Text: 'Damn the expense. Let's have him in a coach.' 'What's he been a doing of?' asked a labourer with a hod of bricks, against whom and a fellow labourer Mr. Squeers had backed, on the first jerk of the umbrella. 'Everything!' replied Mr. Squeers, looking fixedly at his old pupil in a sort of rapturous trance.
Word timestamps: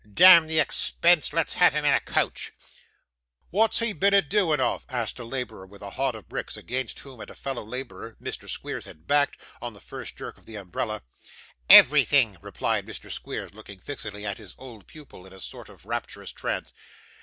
'Damn 0.15 0.47
the 0.47 0.57
expense. 0.57 1.31
Let's 1.31 1.53
have 1.53 1.73
him 1.73 1.85
in 1.85 1.93
a 1.93 1.99
coach.' 1.99 2.51
'What's 3.51 3.77
he 3.77 3.93
been 3.93 4.15
a 4.15 4.21
doing 4.23 4.59
of?' 4.59 4.83
asked 4.89 5.19
a 5.19 5.23
labourer 5.23 5.67
with 5.67 5.83
a 5.83 5.91
hod 5.91 6.15
of 6.15 6.27
bricks, 6.27 6.57
against 6.57 7.01
whom 7.01 7.19
and 7.19 7.29
a 7.29 7.35
fellow 7.35 7.63
labourer 7.63 8.17
Mr. 8.19 8.49
Squeers 8.49 8.85
had 8.85 9.05
backed, 9.05 9.39
on 9.61 9.75
the 9.75 9.79
first 9.79 10.17
jerk 10.17 10.39
of 10.39 10.47
the 10.47 10.55
umbrella. 10.55 11.03
'Everything!' 11.69 12.37
replied 12.41 12.87
Mr. 12.87 13.11
Squeers, 13.11 13.53
looking 13.53 13.77
fixedly 13.77 14.25
at 14.25 14.39
his 14.39 14.55
old 14.57 14.87
pupil 14.87 15.27
in 15.27 15.33
a 15.33 15.39
sort 15.39 15.69
of 15.69 15.85
rapturous 15.85 16.33
trance. 16.33 16.73